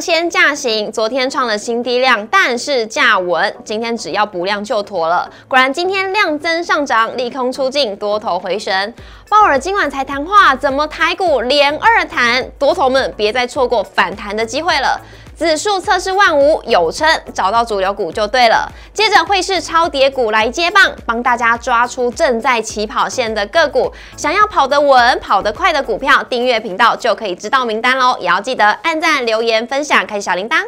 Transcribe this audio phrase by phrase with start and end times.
[0.00, 5.30] 先价行，昨天创了新低量，但是价稳，今天只要不量就妥了。
[5.46, 8.94] 果然今天量增上涨，利空出尽，多头回神。
[9.28, 12.50] 鲍尔今晚才谈话，怎么台股连二弹？
[12.58, 15.00] 多头们别再错过反弹的机会了。
[15.40, 18.70] 指数测试万五有称，找到主流股就对了。
[18.92, 23.90] 接着会是超跌股来接棒，帮大家抓出正在起跑线的个股。
[24.18, 28.18] 想要跑得稳、跑得快的股票，订阅频道就可以知道名单喽。
[28.20, 30.62] 也要记得按赞、留言、分享，开启小铃铛。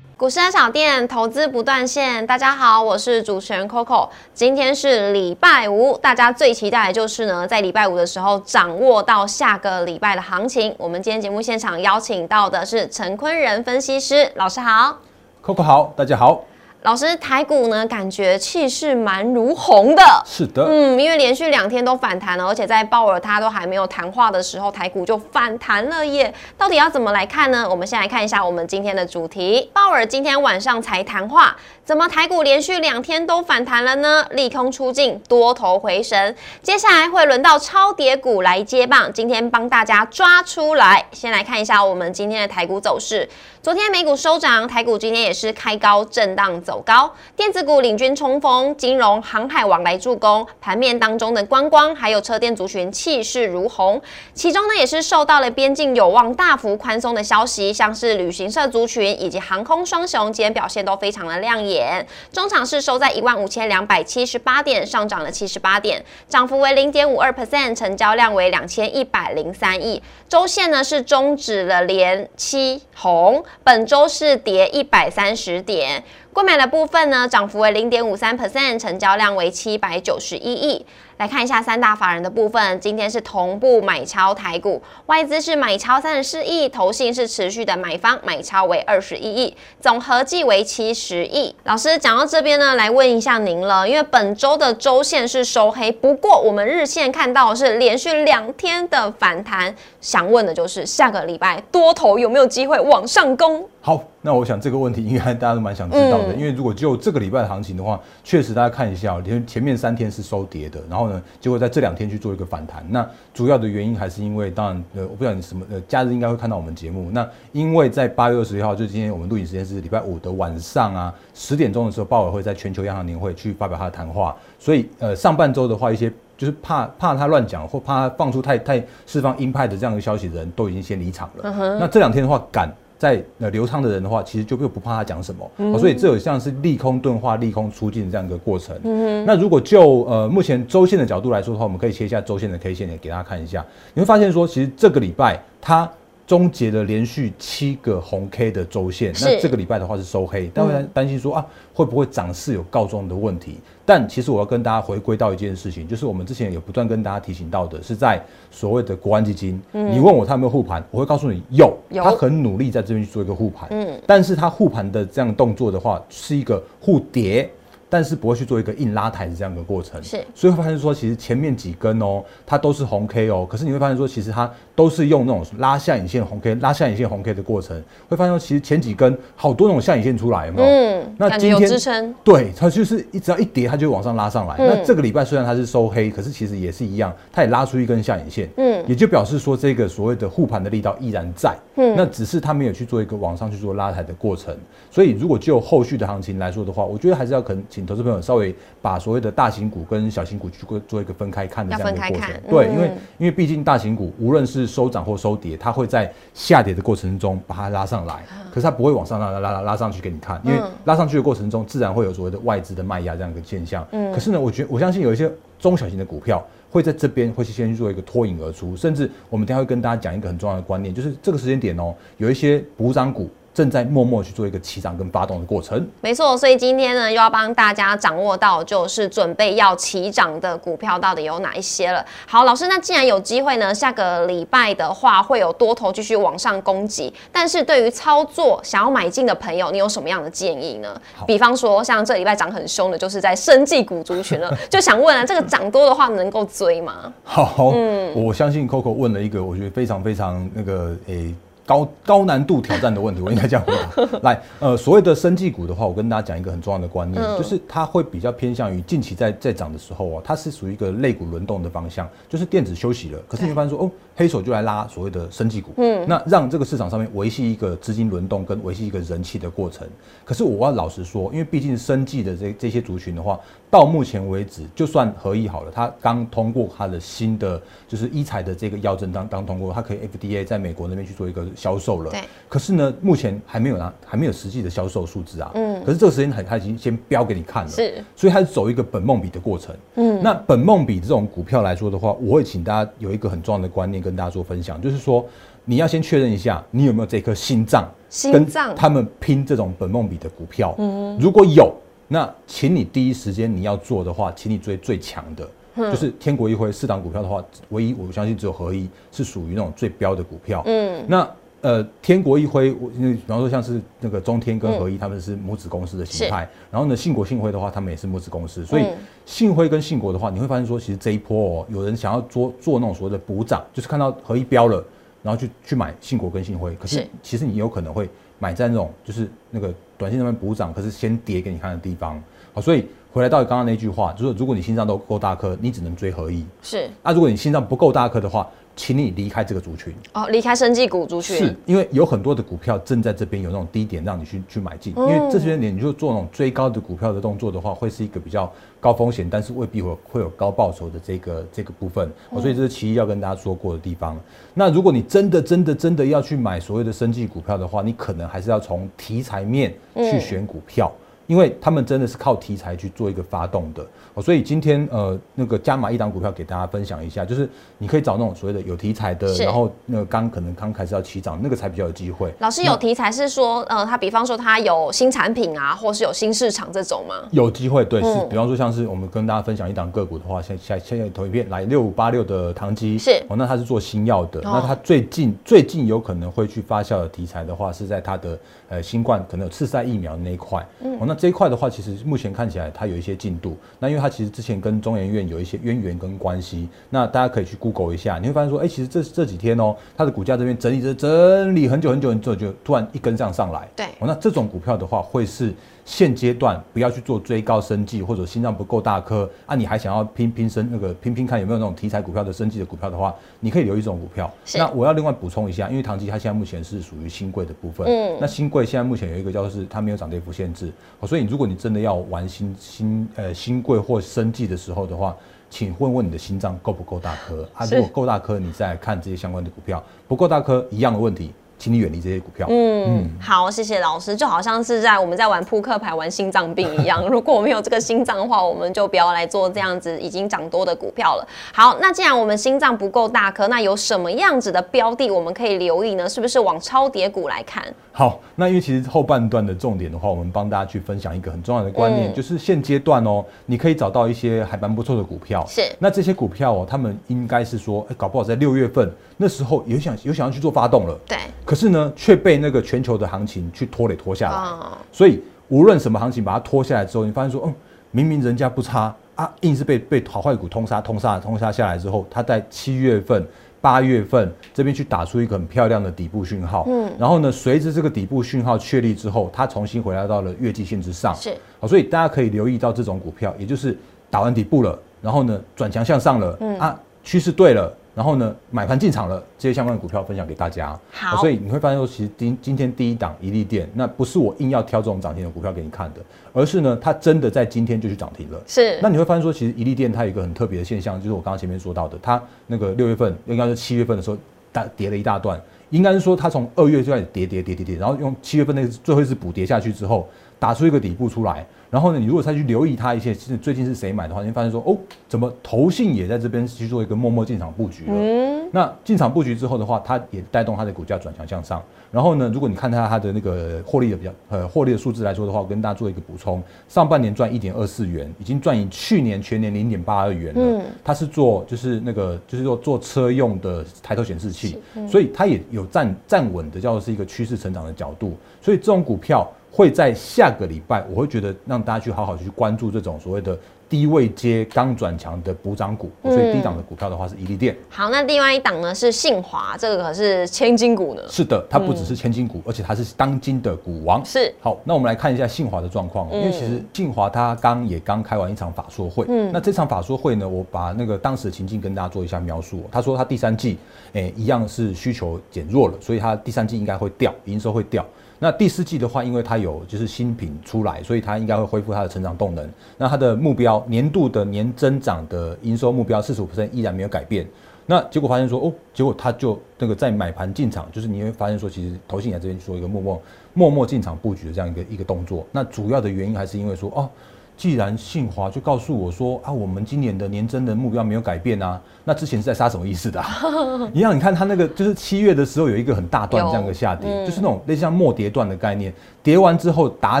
[0.18, 4.08] 股市小店投资不断线，大家好，我是主持人 Coco。
[4.32, 10.74] 今天是礼拜五，大家最期待的就是呢，在礼拜五的时候掌握到下个礼拜的行情。
[10.78, 14.96] 我们今天节目现场邀请到的是陈坤仁分析师老师好
[15.44, 16.42] ，Coco 好，大家好。
[16.82, 20.02] 老师，台股呢，感觉气势蛮如虹的。
[20.24, 26.32] 是的，嗯，因为连续两天都反弹了，而且在鲍尔他都还没有谈话的时候，台股就反弹了耶。
[26.56, 27.66] 到底要怎么来看呢？
[27.68, 29.68] 我们先来看一下我们今天的主题。
[29.72, 34.24] 鲍尔今天晚上才谈话，怎么台股连续两天都反弹了呢？
[34.30, 36.36] 利空出尽，多头回神。
[36.62, 41.04] 接下来会轮到超跌股来接棒，今天帮大家抓出来。
[41.10, 43.28] 先来看一下我们今天的台股走势。
[43.60, 54.02] 昨天美股收涨，台股今天也是开高震荡走高，电子股领军冲锋，金融、航海往来助攻，盘面当中的观光还有车电族群气势如虹，
[54.34, 73.44] 其中呢也是受到了边境有望大幅宽松的消息，像是旅行社族群以及航空双雄今天表现都非常的亮眼，中场是收在一万五千两百七十八点，上涨了七十八点，涨幅为零点五二 percent，成交量为两千一百零三亿，周线呢是终止了连七红。
[73.62, 76.02] 本周是跌一百三十点，
[76.36, 80.84] 购买的部分呢，涨幅为零点五三 percent，成交量为七百九十一亿。
[81.18, 91.54] 来看一下三大法人的部分，今天是同步买超台股，外资是买超三十四亿，投信是持续的买方买超为二十一亿，总合计为七十亿。
[91.64, 103.66] 老师讲到这边呢，来问一下您了，因为本周的周线是收黑，不过我们日线看到是连续两天的反弹，想问的就是下个礼拜多头有没有机会往上攻？
[103.80, 112.84] 好，那我想这个问题应该大家都蛮想知道的，因为如果就这个礼拜的行情的话，确实大家看一下，前前面三天是收跌的，然后呢，结果在这两天去做一个反弹。
[112.88, 117.10] 那主要的原因还是因为，当然，呃，我不知道你什么，呃，假日应该会看到我们节目。
[117.10, 131.78] 那因为在八月二十一号，就今天我们录影时间是礼拜五的晚上啊，十点钟的时候，鲍尔会在全球央行年会去发表他的谈话，所以呃，上半周的话，一些就是怕怕他乱讲或怕他放出太太释放鹰派的这样的消息的人都已经先离场了。
[131.80, 132.72] 那这两天的话，赶。
[132.98, 138.76] 在呃流畅的人的话，其实就又不怕他讲什么，所以这有像是利空钝化、利空出尽这样一个过程。
[139.24, 143.64] 那如果就呃目前周线的角度来说的话，我们可以切一下周线的 K 线，也给大家看一下，
[143.94, 145.88] 你会发现说，其实这个礼拜它。
[146.26, 153.58] 终结了连续七个红 K 的周线，那这个礼拜的话是收黑，大家担心说啊会不会涨势有告状的问题？
[153.84, 158.20] 但其实我要跟大家回归到一件事情，就是我们之前有不断跟大家提醒到的，是在
[158.50, 167.48] 所谓的国安基金，你问我他有没有护盘，我会告诉你有，他很努力在这边去做一个护盘，嗯，但是他护盘的这样动作的话，是一个护跌。
[167.88, 180.68] 但是不会去做一个硬拉抬的这样一个过程，是，所以会发现说，其实前面几根哦，它都是红 K 哦，可是你会发现说，其实它都是用那种拉下影线红 K，拉下影线红 K 的过程，会发现说，其实前几根好多那种下影线出来，有没有？
[180.68, 184.56] 嗯，那今天有支撑，对，它就是一只要一跌，它就往上拉上来。
[184.58, 194.56] 那这个礼拜虽然它是收黑，可是其实也是一样，它也拉出一根下影线，嗯，也就表示说这个所谓的护盘的力道依然在，嗯，那只是它没有去做一个往上去做拉抬的过程。
[194.90, 198.54] 所以如果就后续的行情来说的话，我觉得还是要可能请投资朋友稍微。
[198.82, 213.84] 把所谓的大型股跟小型股去做做一个分开看的这样的过程，对，因为因为毕竟大型股无论是收涨或收跌，它会在下跌的过程中把它拉上来，可是它不会往上拉拉拉拉上去给你看，因为拉上去的过程中自然会有所谓的外资的卖压这样一个现象。
[213.90, 215.28] 嗯，可是呢，我觉我相信有一些
[215.58, 216.40] 中小型的股票
[216.70, 223.28] 会在这边会先去做一个脱颖而出，甚至我们等下会跟大家讲一个很重要的观念，就是这个时间点哦，有一些补涨股。
[223.56, 225.88] 正在默默去做一个起涨跟发动的过程。
[226.02, 232.04] 没错，所以今天呢，又要帮大家掌握到，就是准备要起涨的股票到底有哪一些了。
[232.26, 241.00] 好，老师，那既然有机会呢，下个礼拜的话会有多头继续往上攻击，但是对于操作想要买进的朋友，你有什么样的建议呢？
[241.26, 247.10] 比方说，像这礼拜涨很凶的，就是在生技股族群了， 就想问啊，这个涨多的话能够追吗？
[247.24, 251.34] 好，嗯，我相信 Coco 问了一个我觉得非常非常那个诶。
[251.66, 254.18] 高高难度挑战的问题，我应该这样回答。
[254.22, 263.90] 来，呃，所谓的生技股的话，我跟大家讲一个很重要的观念，就是它会比较偏向于近期在在涨的时候啊，它是属于一个类股轮动的方向，就是电子休息了，可是你会发现说哦。
[264.18, 269.86] 黑手就来拉所谓的生技股，嗯，那让这个市场上面维系一个资金轮动跟维系一个人气的过程。
[270.24, 273.38] 可是我要老实说，因为毕竟生技的这这些族群的话，
[273.70, 282.10] 到目前为止，就算合一好了，它刚通过它的新的就是医材的这个药证当当通过，它可以 FDA 在美国那边去做一个销售了。
[282.10, 282.20] 对。
[282.48, 285.50] 可是呢，目前还没有拿，还没有实际的销售数字啊。
[285.54, 285.82] 嗯。
[285.84, 287.70] 可是这个时间很它已经先标给你看了。
[287.70, 288.04] 是。
[288.14, 289.74] 所以它是走一个本梦比的过程。
[289.94, 290.22] 嗯。
[290.22, 294.80] 那本梦比这种股票来说的话，我会请大家有一个很重要的观念跟大家做分享。
[294.80, 295.26] 就是说，
[295.64, 300.74] 你要先确认一下，你有没有这颗心脏，心脏他们拼这种本梦比的股票。
[300.78, 301.74] 嗯，如果有，
[302.06, 305.48] 那请你第一时间你要做的话，请你追最强的，
[305.90, 310.62] 就是天国一辉四档股票的话，唯一我相信只有合一是属于那种最标的股票。
[310.66, 311.28] 嗯，那。
[311.66, 316.48] 呃，天国一辉，我因为比方说像是那个中天跟合一，他们是母子公司的形态。
[316.70, 318.64] 然后呢，信国信辉的话，他们也是母子公司。
[318.64, 318.86] 所以
[319.24, 324.84] 信辉跟信国的话，你会发现说，其实这一波哦，有人想要做做那种所谓的补涨，就是看到合一标了，
[325.24, 326.72] 然后去去买信国跟信辉。
[326.76, 328.08] 可是其实你有可能会
[328.38, 332.22] 买在那种就是那个短线上面补涨，可是先跌给你看的地方。
[332.54, 336.46] 好，所以回来到刚刚那句话，就是如果你心脏都够大颗，你只能追合一。
[336.62, 336.88] 是。
[337.02, 339.92] 那如果你心脏不够大颗的话，请你离开这个族群。
[340.12, 354.16] 哦，离开生技股族群，是因为有很多的股票正在这边有那种低点让你去去买进，因为这些年你就做那种追高的股票的动作的话，会是一个比较高风险，但是未必会会有高报酬的这个这个部分，所以这是其一要跟大家说过的地方。
[354.52, 360.92] 那如果你真的真的真的要去买所谓的生技股票的话，你可能还是要从题材面去选股票。
[361.26, 363.86] 因为他们真的是靠题材去做一个发动的。
[364.14, 372.32] 哦，所以今天呃那个加码一档股票给大家分享一下，就是你可以找那种所谓的有题材的，然后那个刚可能刚开始要起涨，那个才比较有机会。
[372.38, 377.14] 老师有题材是说呃，他比方说他有新产品啊，或是有新市场这种吗？
[377.30, 378.26] 有机会对，是。
[378.30, 382.96] 比方说像是我们跟大家分享一档个股的话，现现现在投一片来六五八六的唐基。
[382.98, 383.10] 是。
[383.28, 388.38] 哦，那他是做新药的，那他最近最近有可能会去发酵的题材的话，是在他的
[388.68, 390.66] 呃新冠可能有次赛疫苗那一块。
[390.80, 393.56] 哦，那这一块的话，其实目前看起来它有一些进度。
[393.80, 403.66] 那因为它其实之前跟中研院有一些渊源跟关系，那大家可以去 Google 一下，你会发现说，哎，其实这这几天哦，它的股价这边整理着整理很久很久很久，就突然一根这样上来。
[403.74, 405.54] 对，哦，那这种股票的话，会是。
[405.86, 414.28] 现阶段不要去做追高生计，或者心脏不够大颗啊，你还想要拼拼升那个拼拼看有没有那种题材股票的升绩的股票的话，你可以留意这种股票。
[414.56, 420.72] 那我要另外补充一下，因为唐吉它现在目前是属于新贵的部分，嗯，那新贵现在目前有一个叫做是它没有涨跌幅限制，
[421.06, 425.16] 所以如果你真的要玩新新呃新贵或生计的时候的话，
[425.48, 427.64] 请问问你的心脏够不够大颗啊？
[427.66, 429.78] 如果够大颗，你再看这些相关的股票；
[430.08, 431.30] 不够大颗，一样的问题。
[431.58, 432.46] 请你远离这些股票。
[432.50, 434.14] 嗯，好，谢谢老师。
[434.14, 437.04] 就好像是在我们在玩扑克牌、玩心脏病一样。
[437.08, 441.26] 如果我们有这个心脏的话，我们就不要来做这样子已经涨多的股票了。
[441.52, 446.08] 好，那既然我们心脏不够大颗，那有什么样子的标的我们可以留意呢？
[446.08, 447.64] 是不是往超跌股来看？
[447.92, 455.44] 好，那因为其实后半段的重点的话，我们帮大家去分享一个很重要的观念，就是现阶段哦，你可以找到一些还蛮不错的股票。
[455.48, 460.98] 是，那这些股票哦，他们应该是说，哎，搞不好在六月份那时候有想有想要去做发动了。
[461.06, 461.16] 对。
[461.46, 467.54] 可是呢，却被那个全球的行情去拖累拖下来，所以无论什么行情把它拖下来之后，你发现说，嗯，
[467.92, 473.24] 明明人家不差啊，硬是被被好坏股通杀、通杀、通杀下来之后，它在七月份、
[473.60, 483.78] 八月份这边去打出一个很漂亮的底部讯号，嗯，然后呢，随着这个底部讯号确立之后，它重新回来到了月季线之上，是，好，所以大家可以留意到这种股票，也就是
[484.10, 486.58] 打完底部了，然后呢转强向上了，嗯。
[486.58, 487.72] 啊，趋势对了。
[487.96, 490.78] 然后呢，买盘进场了，这些相关的股票分享给大家。
[490.90, 496.00] 好，所以你会发现说，其实今今天第一档一利电，那不是我硬要挑这种涨停的股票给你看的，
[496.34, 498.38] 而是呢，它真的在今天就去涨停了。
[498.46, 498.78] 是。
[498.82, 504.18] 那你会发现说，其实一利电它有一个很特别的现象，就是我刚刚前面说到的，它那个六月份应该是七月份的时候
[504.52, 510.06] 大跌了一大段，应该是说它从二月就开始跌跌跌跌跌，然后用七月份那个最后一次补跌下去之后，
[510.38, 511.46] 打出一个底部出来。
[511.68, 514.78] 然后呢，你如果再去留意它一些，其实最近是谁买的话，你会发现说，哦，
[515.08, 517.92] 怎么投信也在这边去做一个默默进场布局了。
[517.92, 521.60] 嗯，那进场布局之后的话，它也带动它的股价转强向上。
[521.90, 530.40] 然后呢，如果你看它它的那个获利的比较呃获利的数字来说的话，我跟大家做一个补充，上半年赚一点二四元，已经赚赢去年全年零点八二元了。
[530.40, 534.56] 嗯，它是做就是那个就是说做车用的抬头显示器，
[534.88, 538.16] 所以它也有站站稳的叫做是一个趋势成长的角度。
[538.40, 539.28] 所以这种股票。
[539.56, 543.38] 会在下个礼拜，我会觉得让大家去好好去关注这种所谓的
[543.70, 547.56] 低位接刚转强的补涨股，所以低档的股票的话是伊利电。
[547.70, 551.00] 好，那另外一档呢是信华，这个可是千金股呢。
[551.08, 554.04] 是的，它不只是千金股，而且它是当今的股王。
[554.04, 554.30] 是。
[554.42, 559.06] 好，那我们来看一下信华的状况，因为其实信华它刚也刚开完一场法说会。
[559.08, 559.30] 嗯。
[559.32, 562.62] 那这场法说会呢，我把那个当时的情境跟大家做一下描述。
[562.70, 563.56] 他说他第三季，
[563.94, 567.82] 诶，一样是需求减弱了，所以他第三季应该会掉，营收会掉。
[568.18, 572.48] 那第四季的话，因为它有就是新品出来，所以它应该会恢复它的成长动能。
[572.78, 577.26] 那它的目标年度的年增长的营收目标四十五依然没有改变。
[577.66, 583.02] 那结果发现说，哦，结果它就那个在买盘进场，就是你会发现说，其实投信也这边做一个默默
[583.34, 585.26] 默默进场布局的这样一个一个动作。
[585.32, 586.88] 那主要的原因还是因为说，哦。
[587.36, 593.02] 既然信华就告诉我说啊，我们今年的年增的目标没有改变啊，那之前是在杀什么意思的？
[593.74, 600.00] 一样，你看它那个就是七月的时候有一个很大段这样的下跌，就是那种类似像末跌段的概念，跌完之后打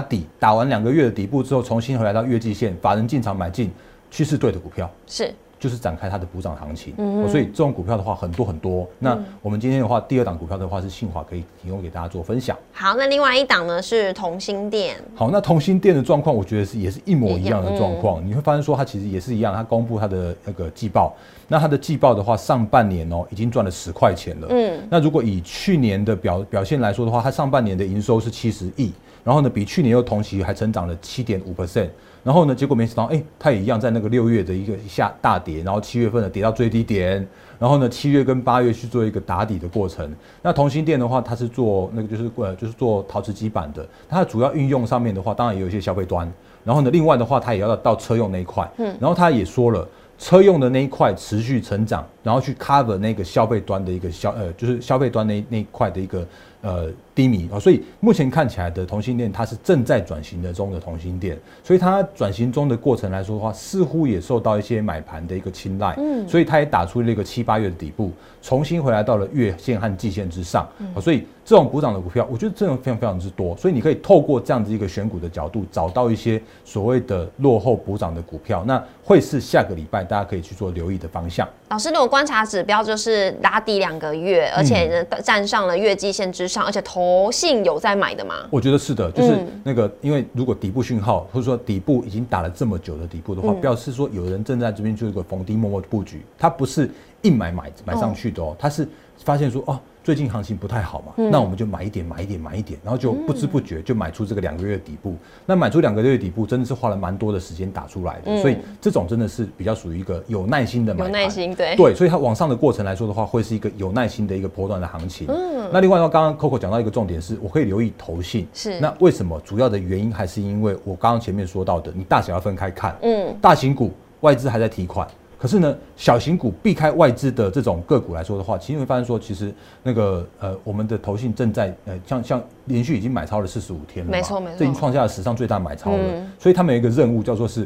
[0.00, 3.70] 底，打完两个月的底部之后，重新回来到月季线，法人进场买进
[4.10, 5.32] 趋势对的股票是。
[5.58, 6.94] 就是展开它的补涨行情，
[7.28, 8.86] 所以这种股票的话很多很多。
[8.98, 12.56] 那我们今天的话，第二档股票的话是信华，可以提供给大家做分享。
[12.72, 14.96] 好，那另外一档呢是同心店。
[15.14, 18.24] 好，那同心店的状况，我觉得是也是一模一样的状况。
[18.26, 21.14] 你会发现说，它其实也是一样，它公布它的那个季报。
[21.48, 24.48] 那它的季报的话，上半年哦已经赚了十块钱了。
[24.50, 28.92] 嗯，那如果以去年的表表现来说的话，它上半年的营收是七十亿，
[29.24, 31.88] 然后呢比去年又同期还成长了七点五 percent。
[32.26, 32.52] 然后呢？
[32.52, 37.24] 结果没想到，哎，它也一样在那个六月的一个下大跌，然后七月份呢跌到最低点，
[37.56, 40.12] 然后呢七月跟八月去做一个打底的过程。
[40.42, 46.28] 那同心店的话，它是做那个就是呃就是做陶瓷基板的，它的主要运用上面的话，当然也有一些消费端。
[46.64, 48.68] 然后呢，另外的话，它也要到车用那一块。
[48.78, 48.86] 嗯。
[48.98, 49.86] 然后他也说了，
[50.18, 56.26] 车用的那一块持续成长，然后去 cover 那个消费端的一个消呃就是消费端那那一块的一个。
[56.66, 57.48] 呃，低迷。
[57.52, 68.10] 啊，所以目前看起来的同性恋，它是正在转型的中的同性恋，所以它转型中的过程来说的话，似乎也受到一些买盘的一个青睐，嗯，所以它也打出了一个七八月的底部，
[68.42, 81.48] 重新回来到了月线和季线之上，啊，所以这种补涨的股票，我觉得这种非常非常之多，所以你可以透过这样子一个选股的角度，找到一些所谓的落后补涨的股票，那会是下个礼拜大家可以去做留意的方向。
[81.68, 88.34] 老师，如果观察指标就是拉低两个月，而且呢站上了月季线之上，而且投信有在买的吗？
[88.50, 96.90] 我觉得是的，就是那个，因为如果底部讯号或者说底部已经打了这么久的底部的话，表示说有人正在这边做一个逢低默默的布局，它不是
[97.22, 98.88] 硬买买买上去的哦，它是
[99.26, 99.78] 发现说哦。
[100.06, 105.16] 最近行情不太好嘛，那我们就买一点，买一点，买一点，然后就不知不觉就买出这个两个月的底部。
[105.44, 111.06] 那买出两个月的底部，真的是花了蛮多的时间打出来的，所以这种真的是比较属于一个有耐心的买。
[111.06, 115.26] 有耐心，对对，所以它往上的过程来说的话，会是一个有耐心的一个波段的行情。
[115.28, 118.46] 嗯，那另外的话，刚刚 Coco 讲到一个重点是，我可以留意投信。
[118.54, 119.40] 是，那为什么？
[119.40, 122.96] 主要的原因还是因为我刚刚前面说到的，你大小要分开看。
[123.02, 123.90] 嗯，大型股
[124.20, 125.04] 外资还在提款。
[125.46, 137.64] 可是呢，小型股避开外资的这种个股来说的话，其实会发现说，其实那个呃，我们的投信正在呃，像像连续已经买超了四十五天了，没错没错，这已经创下了史上最大买超了，所以他们有一个任务叫做是。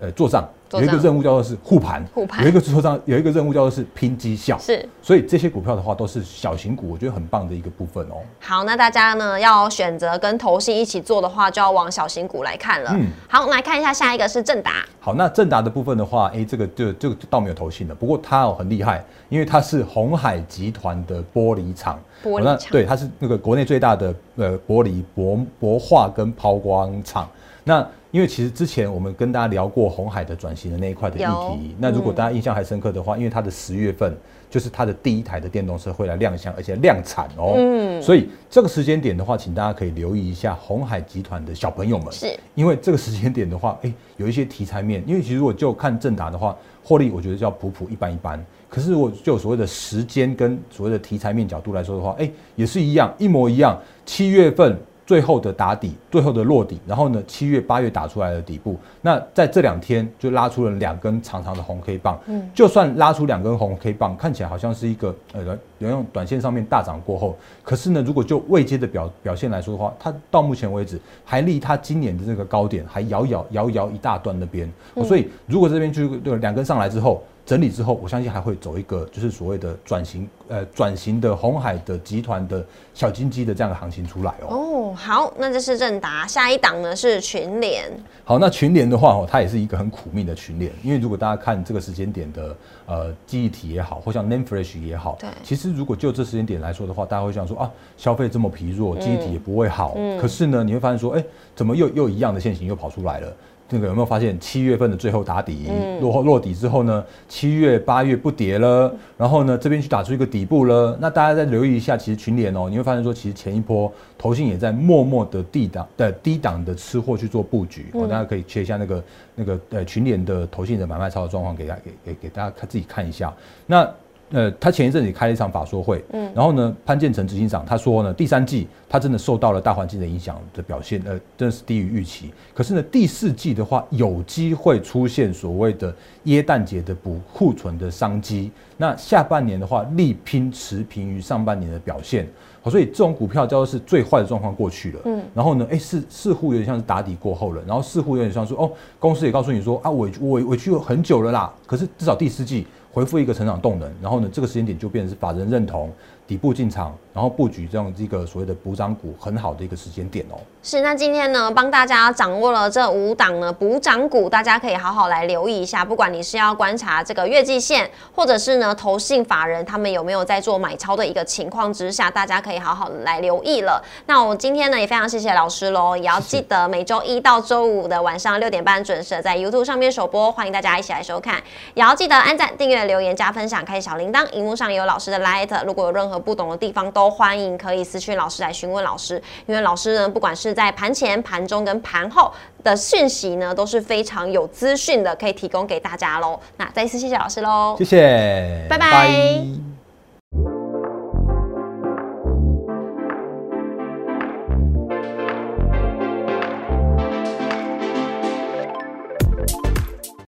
[0.00, 8.16] 呃，做账有一个任务叫做是护盘，护盘有一个做账有一个任务叫做是拼绩效，是，所以这些股票的话都是小型股，我觉得很棒的一个部分哦。
[8.40, 12.90] 好，那大家呢要选择跟投信一起做的话，就要往小型股来看了。
[12.92, 14.84] 嗯，好，我们来看一下下一个是正达。
[14.98, 27.28] 好，那正达的部分的话，哎，这个就就倒没有投信了，不过它哦很厉害，因为它是红海集团的玻璃厂，玻璃厂，对，它是那个国内最大的呃玻璃薄薄化跟抛光厂。
[27.62, 31.24] 那因为其实之前我们跟大家聊过红海的转型的那一块的议
[31.58, 34.16] 题，那如果大家印象还深刻的话，因为它的十月份
[34.48, 42.38] 就是它的第一台的电动车会来亮相，而且量产哦，嗯，所以这个时间点的话，请大家可以留意一下红海集团的小朋友们，是。
[42.54, 54.78] 因为这个时间点的话，哎，有一些题材面，因为其实如果就看正达的话，获利我觉得叫普普一般一般，可是我就所谓的时间跟所谓的题材面角度来说的话，哎，也是一样，一模一样，七月份。
[55.06, 74.72] 最后的打底，最后的落底，然后呢，七月八月打出来的底部，那在这两天就拉出了两根长长的红 K 棒，嗯，就算拉出两根红 K 棒，看起来好像是一个呃，有用短线上面大涨过后，可是呢，如果就未接的表表现来说的话，它到目前为止还离它今年的这个高点还遥遥遥遥一大段那边，
[75.04, 76.06] 所以如果这边就
[76.36, 77.22] 两根上来之后。
[77.46, 84.48] 整理之后，我相信还会走一个就是所谓的转型，呃，转型的红海的集团的小金鸡的这样的行情出来哦。
[84.48, 87.84] 哦，好，那这是正达，下一档呢是群联。
[88.24, 99.92] 好，那群联的话哦，它也是一个很苦命的群联，因为如果大家看这个时间点的呃记忆体也好，或像 Name Flash 也好，对，其实如果就这时间点来说的话，大家会想说啊，消费这么疲弱，记忆体也不会好。
[99.96, 100.18] 嗯。
[100.18, 101.22] 可是呢，你会发现说，哎，
[101.54, 103.30] 怎么又又一样的现形又跑出来了？
[103.70, 105.68] 那个有没有发现七月份的最后打底
[106.00, 107.04] 落落底之后呢？
[107.28, 110.96] 七月八月不跌了，然后呢这边去打出一个底部了。
[111.00, 117.86] 那大家再留意一下，其实群联哦，你会发现说，其实前一波投信也在默默的低档的低档的吃货去做布局。
[117.94, 119.04] 哦，大家可以切一下那个
[119.34, 123.32] 那个呃群联的投信的买卖操的状况，给大家给给给大家看自己看一下。
[123.66, 123.88] 那。
[124.30, 132.32] 呃，他前一阵子开了一场法说会，嗯，然后呢，潘建成执行长他说呢，第三季他真的受到了大环境的影响的表现，呃，真的是低于预期。
[132.52, 138.50] 可是呢，第四季的话，有机会出现所谓的耶诞节的补库存的商机。
[138.76, 142.26] 那下半年的话，力拼持平于上半年的表现。
[142.64, 152.66] 好，所以这种股票叫做是最坏的状况过去了，嗯，然后呢，哎，似似乎有点像是打底过后了，然后似乎有点像说，哦，公司也告诉你说啊，委委委屈很久了啦，可是至少第四季。
[152.94, 155.90] 回复一个成长动能，然后呢，这个时间点就变成是法人认同。
[156.26, 160.38] 底部进场，然后布局这样一个所谓的补涨股，很好的一个时间点哦。
[160.62, 165.84] 是，那今天呢，帮大家掌握了这五档呢补涨股，大家可以好好来留意一下。
[165.84, 173.84] 不管你是要观察这个月季线，或者是呢投信法人他们有没有在做买超的一个情况之下，大家可以好好的来留意了。
[174.06, 181.34] 那我今天呢也非常谢谢老师喽，也要记得每周一到周五的晚上六点半准时在 YouTube 上面首播，欢迎大家一起来收看。
[181.74, 184.26] 也要记得按赞、订阅、留言、加分享、开小铃铛。
[184.32, 196.38] 荧幕上有老师的 Light，如果有任何不懂的地方都欢迎可以私讯老师来询问老师，因为老师呢，不管是在盘前、盘中跟盘后的讯息呢，都是非常有资讯的，可以提供给大家喽。
[196.56, 199.73] 那再一次谢谢老师喽，谢谢，拜拜。